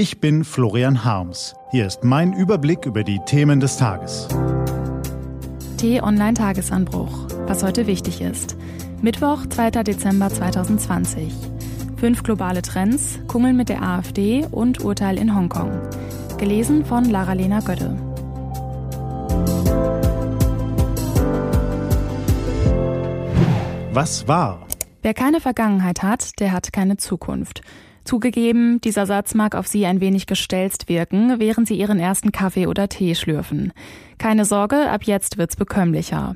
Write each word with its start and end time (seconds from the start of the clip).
Ich 0.00 0.18
bin 0.18 0.44
Florian 0.44 1.04
Harms. 1.04 1.54
Hier 1.72 1.86
ist 1.86 2.04
mein 2.04 2.32
Überblick 2.32 2.86
über 2.86 3.04
die 3.04 3.20
Themen 3.26 3.60
des 3.60 3.76
Tages. 3.76 4.28
T-Online 5.76 6.32
Tagesanbruch. 6.32 7.26
Was 7.46 7.62
heute 7.62 7.86
wichtig 7.86 8.22
ist. 8.22 8.56
Mittwoch, 9.02 9.44
2. 9.46 9.82
Dezember 9.82 10.30
2020. 10.30 11.34
Fünf 11.98 12.22
globale 12.22 12.62
Trends, 12.62 13.18
Kungeln 13.28 13.58
mit 13.58 13.68
der 13.68 13.82
AfD 13.82 14.46
und 14.50 14.82
Urteil 14.82 15.18
in 15.18 15.36
Hongkong. 15.36 15.70
Gelesen 16.38 16.86
von 16.86 17.04
Lara-Lena 17.04 17.60
Götte. 17.60 17.94
Was 23.92 24.26
war? 24.26 24.66
Wer 25.02 25.12
keine 25.12 25.42
Vergangenheit 25.42 26.02
hat, 26.02 26.40
der 26.40 26.52
hat 26.52 26.72
keine 26.72 26.96
Zukunft. 26.96 27.60
Zugegeben, 28.10 28.80
dieser 28.80 29.06
Satz 29.06 29.34
mag 29.34 29.54
auf 29.54 29.68
Sie 29.68 29.86
ein 29.86 30.00
wenig 30.00 30.26
gestelzt 30.26 30.88
wirken, 30.88 31.38
während 31.38 31.68
Sie 31.68 31.78
Ihren 31.78 32.00
ersten 32.00 32.32
Kaffee 32.32 32.66
oder 32.66 32.88
Tee 32.88 33.14
schlürfen. 33.14 33.72
Keine 34.18 34.44
Sorge, 34.44 34.90
ab 34.90 35.04
jetzt 35.04 35.38
wird's 35.38 35.54
bekömmlicher. 35.54 36.34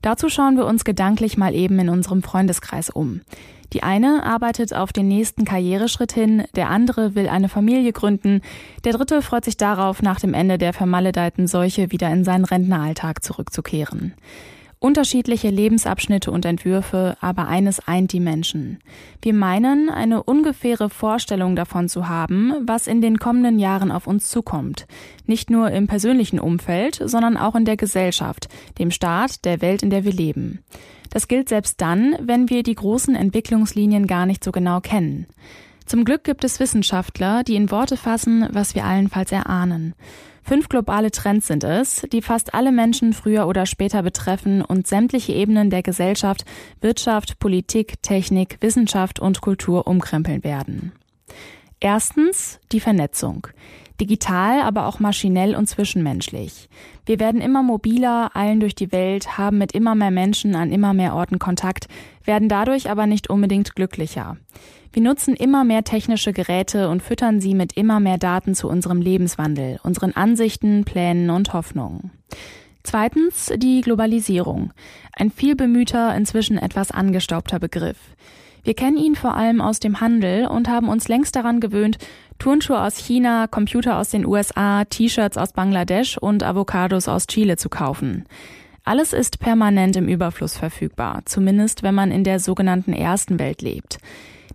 Dazu 0.00 0.28
schauen 0.28 0.56
wir 0.56 0.66
uns 0.66 0.82
gedanklich 0.84 1.36
mal 1.36 1.54
eben 1.54 1.78
in 1.78 1.90
unserem 1.90 2.24
Freundeskreis 2.24 2.90
um. 2.90 3.20
Die 3.72 3.84
eine 3.84 4.24
arbeitet 4.24 4.74
auf 4.74 4.92
den 4.92 5.06
nächsten 5.06 5.44
Karriereschritt 5.44 6.10
hin, 6.10 6.42
der 6.56 6.70
andere 6.70 7.14
will 7.14 7.28
eine 7.28 7.48
Familie 7.48 7.92
gründen, 7.92 8.40
der 8.82 8.94
dritte 8.94 9.22
freut 9.22 9.44
sich 9.44 9.56
darauf, 9.56 10.02
nach 10.02 10.18
dem 10.18 10.34
Ende 10.34 10.58
der 10.58 10.72
vermaledeiten 10.72 11.46
Seuche 11.46 11.92
wieder 11.92 12.10
in 12.10 12.24
seinen 12.24 12.44
Rentneralltag 12.44 13.22
zurückzukehren. 13.22 14.14
Unterschiedliche 14.82 15.48
Lebensabschnitte 15.48 16.32
und 16.32 16.44
Entwürfe, 16.44 17.16
aber 17.20 17.46
eines 17.46 17.86
eint 17.86 18.12
die 18.12 18.18
Menschen. 18.18 18.80
Wir 19.22 19.32
meinen, 19.32 19.88
eine 19.88 20.24
ungefähre 20.24 20.90
Vorstellung 20.90 21.54
davon 21.54 21.88
zu 21.88 22.08
haben, 22.08 22.52
was 22.66 22.88
in 22.88 23.00
den 23.00 23.20
kommenden 23.20 23.60
Jahren 23.60 23.92
auf 23.92 24.08
uns 24.08 24.28
zukommt. 24.28 24.88
Nicht 25.24 25.50
nur 25.50 25.70
im 25.70 25.86
persönlichen 25.86 26.40
Umfeld, 26.40 27.00
sondern 27.04 27.36
auch 27.36 27.54
in 27.54 27.64
der 27.64 27.76
Gesellschaft, 27.76 28.48
dem 28.80 28.90
Staat, 28.90 29.44
der 29.44 29.62
Welt, 29.62 29.84
in 29.84 29.90
der 29.90 30.02
wir 30.02 30.12
leben. 30.12 30.64
Das 31.10 31.28
gilt 31.28 31.48
selbst 31.48 31.80
dann, 31.80 32.16
wenn 32.20 32.50
wir 32.50 32.64
die 32.64 32.74
großen 32.74 33.14
Entwicklungslinien 33.14 34.08
gar 34.08 34.26
nicht 34.26 34.42
so 34.42 34.50
genau 34.50 34.80
kennen. 34.80 35.28
Zum 35.86 36.04
Glück 36.04 36.24
gibt 36.24 36.44
es 36.44 36.60
Wissenschaftler, 36.60 37.42
die 37.44 37.56
in 37.56 37.70
Worte 37.70 37.96
fassen, 37.96 38.48
was 38.50 38.74
wir 38.74 38.84
allenfalls 38.84 39.32
erahnen. 39.32 39.94
Fünf 40.44 40.68
globale 40.68 41.10
Trends 41.10 41.46
sind 41.46 41.62
es, 41.62 42.04
die 42.12 42.20
fast 42.20 42.52
alle 42.52 42.72
Menschen 42.72 43.12
früher 43.12 43.46
oder 43.46 43.64
später 43.64 44.02
betreffen 44.02 44.62
und 44.62 44.86
sämtliche 44.86 45.32
Ebenen 45.32 45.70
der 45.70 45.82
Gesellschaft, 45.82 46.44
Wirtschaft, 46.80 47.38
Politik, 47.38 48.02
Technik, 48.02 48.58
Wissenschaft 48.60 49.20
und 49.20 49.40
Kultur 49.40 49.86
umkrempeln 49.86 50.42
werden. 50.42 50.92
Erstens 51.78 52.60
die 52.72 52.80
Vernetzung. 52.80 53.46
Digital, 54.00 54.62
aber 54.62 54.86
auch 54.86 55.00
maschinell 55.00 55.54
und 55.54 55.68
zwischenmenschlich. 55.68 56.68
Wir 57.06 57.20
werden 57.20 57.40
immer 57.40 57.62
mobiler, 57.62 58.30
eilen 58.34 58.60
durch 58.60 58.74
die 58.74 58.92
Welt, 58.92 59.38
haben 59.38 59.58
mit 59.58 59.72
immer 59.72 59.94
mehr 59.94 60.10
Menschen 60.10 60.54
an 60.54 60.72
immer 60.72 60.94
mehr 60.94 61.14
Orten 61.14 61.38
Kontakt, 61.38 61.88
werden 62.24 62.48
dadurch 62.48 62.90
aber 62.90 63.06
nicht 63.06 63.30
unbedingt 63.30 63.74
glücklicher. 63.74 64.36
Wir 64.92 65.02
nutzen 65.02 65.34
immer 65.34 65.64
mehr 65.64 65.84
technische 65.84 66.32
Geräte 66.32 66.90
und 66.90 67.02
füttern 67.02 67.40
sie 67.40 67.54
mit 67.54 67.74
immer 67.74 67.98
mehr 67.98 68.18
Daten 68.18 68.54
zu 68.54 68.68
unserem 68.68 69.00
Lebenswandel, 69.00 69.80
unseren 69.82 70.12
Ansichten, 70.12 70.84
Plänen 70.84 71.30
und 71.30 71.54
Hoffnungen. 71.54 72.10
Zweitens 72.82 73.50
die 73.56 73.80
Globalisierung. 73.80 74.72
Ein 75.14 75.30
vielbemühter, 75.30 76.14
inzwischen 76.14 76.58
etwas 76.58 76.90
angestaubter 76.90 77.58
Begriff. 77.58 77.96
Wir 78.64 78.74
kennen 78.74 78.96
ihn 78.96 79.16
vor 79.16 79.34
allem 79.34 79.60
aus 79.60 79.80
dem 79.80 80.00
Handel 80.00 80.46
und 80.46 80.68
haben 80.68 80.88
uns 80.88 81.08
längst 81.08 81.34
daran 81.34 81.60
gewöhnt, 81.60 81.98
Turnschuhe 82.42 82.82
aus 82.82 82.96
China, 82.96 83.46
Computer 83.46 83.98
aus 83.98 84.10
den 84.10 84.26
USA, 84.26 84.84
T-Shirts 84.84 85.36
aus 85.36 85.52
Bangladesch 85.52 86.18
und 86.18 86.42
Avocados 86.42 87.06
aus 87.06 87.28
Chile 87.28 87.56
zu 87.56 87.68
kaufen. 87.68 88.24
Alles 88.82 89.12
ist 89.12 89.38
permanent 89.38 89.94
im 89.94 90.08
Überfluss 90.08 90.56
verfügbar, 90.56 91.22
zumindest 91.24 91.84
wenn 91.84 91.94
man 91.94 92.10
in 92.10 92.24
der 92.24 92.40
sogenannten 92.40 92.94
ersten 92.94 93.38
Welt 93.38 93.62
lebt. 93.62 93.98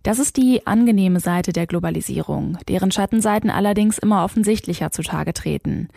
Das 0.03 0.19
ist 0.19 0.35
die 0.35 0.67
angenehme 0.67 1.21
Seite 1.21 1.53
der 1.53 1.65
Globalisierung, 1.65 2.57
deren 2.67 2.91
Schattenseiten 2.91 3.49
allerdings 3.49 3.97
immer 3.99 4.25
offensichtlicher 4.25 4.91
zutage 4.91 5.31
treten. 5.31 5.87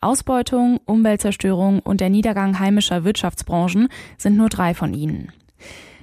Ausbeutung, 0.00 0.80
Umweltzerstörung 0.84 1.78
und 1.78 2.00
der 2.00 2.10
Niedergang 2.10 2.58
heimischer 2.58 3.04
Wirtschaftsbranchen 3.04 3.86
sind 4.18 4.36
nur 4.36 4.48
drei 4.48 4.74
von 4.74 4.94
ihnen. 4.94 5.30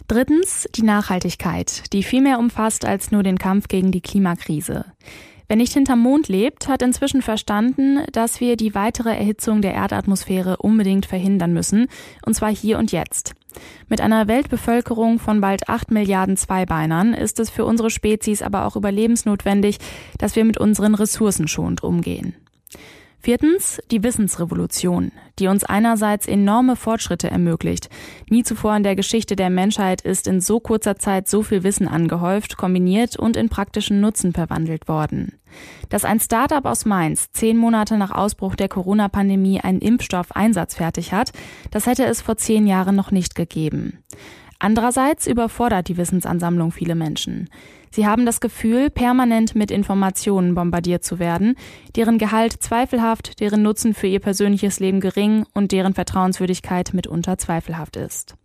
Drittens 0.07 0.69
die 0.73 0.83
Nachhaltigkeit, 0.83 1.91
die 1.91 2.03
viel 2.03 2.21
mehr 2.21 2.39
umfasst 2.39 2.85
als 2.85 3.11
nur 3.11 3.23
den 3.23 3.37
Kampf 3.37 3.67
gegen 3.67 3.91
die 3.91 4.01
Klimakrise. 4.01 4.85
Wer 5.47 5.57
nicht 5.57 5.73
hinterm 5.73 5.99
Mond 5.99 6.27
lebt, 6.27 6.67
hat 6.67 6.81
inzwischen 6.81 7.21
verstanden, 7.21 7.99
dass 8.11 8.39
wir 8.39 8.55
die 8.55 8.75
weitere 8.75 9.09
Erhitzung 9.09 9.61
der 9.61 9.73
Erdatmosphäre 9.73 10.57
unbedingt 10.57 11.05
verhindern 11.05 11.53
müssen, 11.53 11.87
und 12.25 12.33
zwar 12.33 12.53
hier 12.53 12.77
und 12.77 12.91
jetzt. 12.91 13.33
Mit 13.87 14.01
einer 14.01 14.27
Weltbevölkerung 14.27 15.19
von 15.19 15.41
bald 15.41 15.69
acht 15.69 15.91
Milliarden 15.91 16.37
Zweibeinern 16.37 17.13
ist 17.13 17.39
es 17.39 17.49
für 17.49 17.65
unsere 17.65 17.89
Spezies 17.89 18.41
aber 18.41 18.65
auch 18.65 18.75
überlebensnotwendig, 18.75 19.77
dass 20.17 20.35
wir 20.35 20.45
mit 20.45 20.57
unseren 20.57 20.95
Ressourcen 20.95 21.47
schonend 21.47 21.83
umgehen. 21.83 22.35
Viertens 23.23 23.81
die 23.89 24.03
Wissensrevolution, 24.03 25.13
die 25.39 25.47
uns 25.47 25.63
einerseits 25.63 26.27
enorme 26.27 26.75
Fortschritte 26.75 27.31
ermöglicht. 27.31 27.89
Nie 28.29 28.43
zuvor 28.43 28.75
in 28.75 28.83
der 28.83 28.97
Geschichte 28.97 29.37
der 29.37 29.49
Menschheit 29.49 30.01
ist 30.01 30.27
in 30.27 30.41
so 30.41 30.59
kurzer 30.59 30.97
Zeit 30.97 31.29
so 31.29 31.41
viel 31.41 31.63
Wissen 31.63 31.87
angehäuft, 31.87 32.57
kombiniert 32.57 33.15
und 33.15 33.37
in 33.37 33.47
praktischen 33.47 34.01
Nutzen 34.01 34.33
verwandelt 34.33 34.89
worden. 34.89 35.39
Dass 35.87 36.03
ein 36.03 36.19
Startup 36.19 36.65
aus 36.65 36.83
Mainz 36.83 37.31
zehn 37.31 37.55
Monate 37.55 37.97
nach 37.97 38.11
Ausbruch 38.11 38.55
der 38.57 38.67
Corona-Pandemie 38.67 39.61
einen 39.61 39.79
Impfstoff 39.79 40.35
einsatzfertig 40.35 41.13
hat, 41.13 41.31
das 41.71 41.85
hätte 41.85 42.03
es 42.03 42.21
vor 42.21 42.35
zehn 42.35 42.67
Jahren 42.67 42.97
noch 42.97 43.11
nicht 43.11 43.35
gegeben. 43.35 44.03
Andererseits 44.63 45.27
überfordert 45.27 45.89
die 45.89 45.97
Wissensansammlung 45.97 46.71
viele 46.71 46.95
Menschen. 46.95 47.49
Sie 47.91 48.07
haben 48.07 48.25
das 48.25 48.39
Gefühl, 48.39 48.89
permanent 48.89 49.55
mit 49.55 49.71
Informationen 49.71 50.55
bombardiert 50.55 51.03
zu 51.03 51.19
werden, 51.19 51.57
deren 51.97 52.17
Gehalt 52.17 52.63
zweifelhaft, 52.63 53.41
deren 53.41 53.61
Nutzen 53.61 53.93
für 53.93 54.07
ihr 54.07 54.21
persönliches 54.21 54.79
Leben 54.79 55.01
gering 55.01 55.45
und 55.53 55.73
deren 55.73 55.93
Vertrauenswürdigkeit 55.93 56.93
mitunter 56.93 57.37
zweifelhaft 57.37 57.97
ist. 57.97 58.35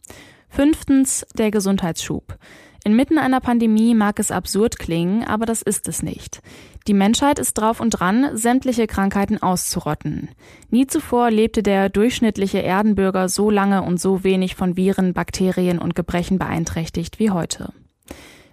Fünftens 0.49 1.25
der 1.35 1.53
Gesundheitsschub. 1.53 2.37
Inmitten 2.85 3.19
einer 3.19 3.41
Pandemie 3.41 3.95
mag 3.95 4.19
es 4.19 4.31
absurd 4.31 4.79
klingen, 4.79 5.25
aber 5.25 5.47
das 5.47 5.63
ist 5.63 5.89
es 5.89 6.03
nicht. 6.03 6.41
Die 6.87 6.95
Menschheit 6.95 7.39
ist 7.39 7.55
drauf 7.55 7.81
und 7.81 7.91
dran, 7.91 8.31
sämtliche 8.37 8.87
Krankheiten 8.87 9.43
auszurotten. 9.43 10.31
Nie 10.71 10.87
zuvor 10.87 11.31
lebte 11.31 11.63
der 11.63 11.91
durchschnittliche 11.91 12.63
Erdenbürger 12.63 13.29
so 13.29 13.51
lange 13.51 13.83
und 13.83 14.01
so 14.01 14.25
wenig 14.25 14.55
von 14.55 14.77
Viren, 14.77 15.13
Bakterien 15.13 15.79
und 15.79 15.95
Gebrechen 15.95 16.39
beeinträchtigt 16.39 17.19
wie 17.19 17.31
heute. 17.31 17.73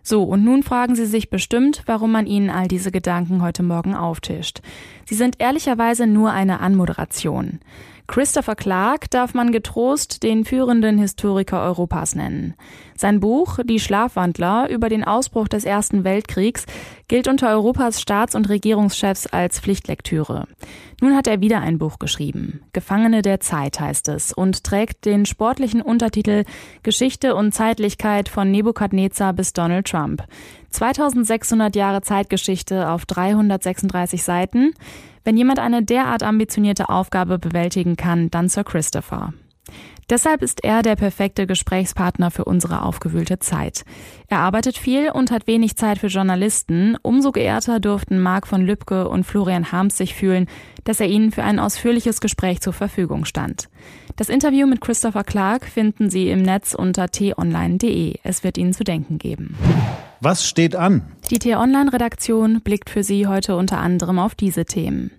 So, 0.08 0.22
und 0.22 0.44
nun 0.44 0.62
fragen 0.62 0.96
Sie 0.96 1.08
sich 1.08 1.32
bestimmt, 1.32 1.82
warum 1.88 2.12
man 2.12 2.28
Ihnen 2.28 2.52
all 2.52 2.68
diese 2.68 2.92
Gedanken 2.92 3.42
heute 3.42 3.64
Morgen 3.64 3.96
auftischt. 3.96 4.62
Sie 5.06 5.16
sind 5.16 5.38
ehrlicherweise 5.40 6.06
nur 6.06 6.32
eine 6.32 6.60
Anmoderation. 6.60 7.60
Christopher 8.08 8.56
Clark 8.56 9.10
darf 9.10 9.34
man 9.34 9.52
getrost 9.52 10.22
den 10.22 10.46
führenden 10.46 11.00
Historiker 11.00 11.62
Europas 11.62 12.16
nennen. 12.16 12.54
Sein 12.96 13.20
Buch 13.20 13.60
Die 13.64 13.80
Schlafwandler 13.80 14.70
über 14.70 14.90
den 14.90 15.04
Ausbruch 15.04 15.48
des 15.48 15.66
Ersten 15.66 16.04
Weltkriegs 16.04 16.66
gilt 17.08 17.28
unter 17.28 17.50
Europas 17.50 18.02
Staats- 18.02 18.36
und 18.36 18.48
Regierungschefs 18.48 19.28
als 19.28 19.60
Pflichtlektüre. 19.60 20.48
Nun 21.02 21.16
hat 21.16 21.28
er 21.28 21.42
wieder 21.42 21.62
ein 21.62 21.78
Buch 21.78 22.00
geschrieben. 22.00 22.62
Gefangene 22.74 23.22
der 23.22 23.40
Zeit 23.40 23.80
heißt 23.80 24.08
es 24.10 24.32
und 24.32 24.64
trägt 24.64 25.06
den 25.06 25.26
sportlichen 25.26 25.82
Untertitel 25.82 26.46
Geschichte 26.84 27.36
und 27.36 27.54
Zeitlichkeit 27.54 28.30
von 28.30 28.50
Nebukadnezar 28.50 29.34
bis 29.34 29.52
Donald 29.54 29.88
Trump. 29.88 30.24
2600 30.70 31.76
Jahre 31.76 32.02
Zeitgeschichte 32.02 32.90
auf 32.90 33.06
336 33.06 34.24
Seiten. 34.24 34.74
Wenn 35.26 35.38
jemand 35.38 35.60
eine 35.60 35.84
derart 35.84 36.22
ambitionierte 36.22 36.88
Aufgabe 36.88 37.40
bewältigen 37.40 37.98
kann, 37.98 38.30
dann 38.30 38.48
Sir 38.48 38.64
Christopher. 38.64 39.34
Deshalb 40.08 40.44
ist 40.44 40.64
er 40.64 40.84
der 40.84 40.96
perfekte 40.96 41.48
Gesprächspartner 41.48 42.30
für 42.30 42.46
unsere 42.46 42.84
aufgewühlte 42.84 43.40
Zeit. 43.40 43.86
Er 44.28 44.40
arbeitet 44.40 44.78
viel 44.78 45.10
und 45.10 45.32
hat 45.32 45.48
wenig 45.48 45.78
Zeit 45.78 45.98
für 45.98 46.08
Journalisten. 46.08 46.96
Umso 47.02 47.32
geehrter 47.32 47.80
durften 47.80 48.20
Marc 48.20 48.46
von 48.46 48.62
Lübcke 48.62 49.10
und 49.10 49.24
Florian 49.24 49.72
Harms 49.72 49.98
sich 49.98 50.14
fühlen, 50.14 50.48
dass 50.84 51.00
er 51.00 51.08
ihnen 51.08 51.32
für 51.32 51.42
ein 51.42 51.60
ausführliches 51.60 52.22
Gespräch 52.22 52.62
zur 52.62 52.74
Verfügung 52.74 53.26
stand. 53.26 53.68
Das 54.18 54.30
Interview 54.30 54.68
mit 54.68 54.80
Christopher 54.80 55.24
Clark 55.24 55.66
finden 55.66 56.12
Sie 56.12 56.30
im 56.30 56.44
Netz 56.44 56.76
unter 56.76 57.08
t-online.de. 57.08 58.20
Es 58.22 58.44
wird 58.44 58.60
Ihnen 58.60 58.74
zu 58.74 58.84
denken 58.84 59.18
geben. 59.18 59.58
Was 60.26 60.48
steht 60.48 60.76
an? 60.76 61.04
Die 61.30 61.38
T-Online-Redaktion 61.38 62.62
blickt 62.62 62.90
für 62.90 63.04
Sie 63.04 63.28
heute 63.28 63.56
unter 63.56 63.78
anderem 63.78 64.18
auf 64.18 64.34
diese 64.34 64.66
Themen. 64.66 65.12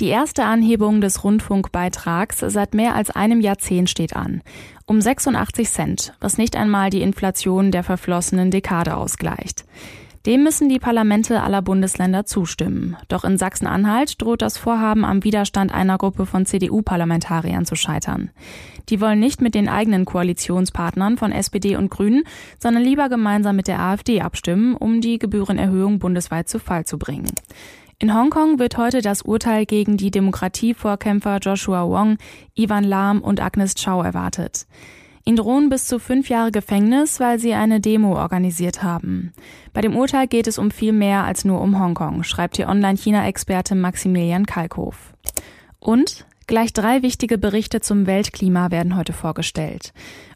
Die 0.00 0.08
erste 0.08 0.42
Anhebung 0.42 1.00
des 1.00 1.22
Rundfunkbeitrags 1.22 2.40
seit 2.40 2.74
mehr 2.74 2.96
als 2.96 3.10
einem 3.10 3.40
Jahrzehnt 3.40 3.88
steht 3.88 4.16
an. 4.16 4.42
Um 4.84 5.00
86 5.00 5.70
Cent, 5.70 6.12
was 6.18 6.38
nicht 6.38 6.56
einmal 6.56 6.90
die 6.90 7.02
Inflation 7.02 7.70
der 7.70 7.84
verflossenen 7.84 8.50
Dekade 8.50 8.96
ausgleicht. 8.96 9.64
Dem 10.26 10.42
müssen 10.42 10.68
die 10.68 10.80
Parlamente 10.80 11.40
aller 11.40 11.62
Bundesländer 11.62 12.26
zustimmen. 12.26 12.96
Doch 13.06 13.22
in 13.22 13.38
Sachsen-Anhalt 13.38 14.20
droht 14.20 14.42
das 14.42 14.58
Vorhaben 14.58 15.04
am 15.04 15.22
Widerstand 15.22 15.72
einer 15.72 15.98
Gruppe 15.98 16.26
von 16.26 16.44
CDU-Parlamentariern 16.44 17.64
zu 17.64 17.76
scheitern. 17.76 18.30
Die 18.88 19.00
wollen 19.00 19.20
nicht 19.20 19.40
mit 19.40 19.54
den 19.54 19.68
eigenen 19.68 20.04
Koalitionspartnern 20.04 21.16
von 21.16 21.30
SPD 21.30 21.76
und 21.76 21.90
Grünen, 21.90 22.24
sondern 22.58 22.82
lieber 22.82 23.08
gemeinsam 23.08 23.54
mit 23.54 23.68
der 23.68 23.78
AfD 23.78 24.20
abstimmen, 24.20 24.74
um 24.74 25.00
die 25.00 25.20
Gebührenerhöhung 25.20 26.00
bundesweit 26.00 26.48
zu 26.48 26.58
Fall 26.58 26.84
zu 26.84 26.98
bringen. 26.98 27.30
In 28.00 28.12
Hongkong 28.12 28.58
wird 28.58 28.76
heute 28.76 29.02
das 29.02 29.22
Urteil 29.22 29.64
gegen 29.64 29.96
die 29.96 30.10
Demokratievorkämpfer 30.10 31.38
Joshua 31.38 31.88
Wong, 31.88 32.18
Ivan 32.54 32.82
Lam 32.82 33.20
und 33.20 33.40
Agnes 33.40 33.76
Chow 33.76 34.04
erwartet. 34.04 34.66
Ihnen 35.28 35.36
drohen 35.36 35.68
bis 35.68 35.88
zu 35.88 35.98
fünf 35.98 36.28
Jahre 36.28 36.52
Gefängnis, 36.52 37.18
weil 37.18 37.40
sie 37.40 37.52
eine 37.52 37.80
Demo 37.80 38.16
organisiert 38.16 38.84
haben. 38.84 39.32
Bei 39.72 39.80
dem 39.80 39.96
Urteil 39.96 40.28
geht 40.28 40.46
es 40.46 40.56
um 40.56 40.70
viel 40.70 40.92
mehr 40.92 41.24
als 41.24 41.44
nur 41.44 41.60
um 41.60 41.80
Hongkong, 41.80 42.22
schreibt 42.22 42.58
die 42.58 42.64
Online-China-Experte 42.64 43.74
Maximilian 43.74 44.46
Kalkhoff. 44.46 45.12
Und 45.80 46.26
Gleich 46.48 46.72
drei 46.72 47.02
wichtige 47.02 47.38
Berichte 47.38 47.80
zum 47.80 48.06
Weltklima 48.06 48.70
werden 48.70 48.94
heute 48.96 49.12
vorgestellt. 49.12 49.92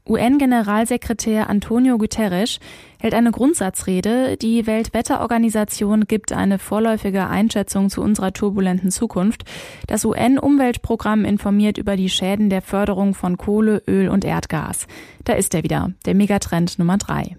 UN-Generalsekretär 0.08 1.48
Antonio 1.48 1.98
Guterres 1.98 2.58
hält 2.98 3.14
eine 3.14 3.30
Grundsatzrede. 3.30 4.36
Die 4.36 4.66
Weltwetterorganisation 4.66 6.06
gibt 6.06 6.32
eine 6.32 6.58
vorläufige 6.58 7.26
Einschätzung 7.28 7.90
zu 7.90 8.02
unserer 8.02 8.32
turbulenten 8.32 8.90
Zukunft. 8.90 9.44
Das 9.86 10.04
UN-Umweltprogramm 10.04 11.24
informiert 11.24 11.78
über 11.78 11.96
die 11.96 12.08
Schäden 12.08 12.50
der 12.50 12.62
Förderung 12.62 13.14
von 13.14 13.36
Kohle, 13.36 13.82
Öl 13.86 14.08
und 14.08 14.24
Erdgas. 14.24 14.86
Da 15.24 15.34
ist 15.34 15.54
er 15.54 15.62
wieder, 15.62 15.92
der 16.06 16.14
Megatrend 16.14 16.78
Nummer 16.78 16.98
drei. 16.98 17.36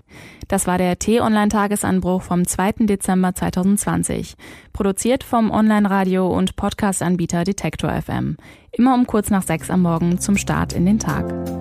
Das 0.48 0.68
war 0.68 0.78
der 0.78 1.00
T-Online-Tagesanbruch 1.00 2.22
vom 2.22 2.46
2. 2.46 2.86
Dezember 2.86 3.34
2020. 3.34 4.36
Produziert 4.74 5.24
vom 5.24 5.52
Online-Radio- 5.52 6.28
und 6.28 6.56
Podcast-Anbieter 6.56 7.44
Detektor 7.44 7.92
FM. 7.92 8.38
Immer 8.72 8.94
um 8.94 9.08
kurz 9.08 9.30
nach 9.30 9.44
sechs 9.44 9.70
am 9.70 9.82
Morgen 9.82 10.20
zum 10.20 10.38
Start 10.38 10.74
in 10.74 10.86
den 10.86 11.00
Tag. 11.00 11.61